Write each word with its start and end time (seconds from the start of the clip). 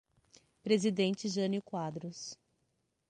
Presidente 0.63 1.29
Jânio 1.29 1.61
Quadros 1.61 2.35